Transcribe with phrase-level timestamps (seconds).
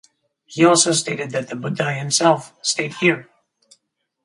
[0.47, 3.29] He also stated that the Buddha himself stayed here.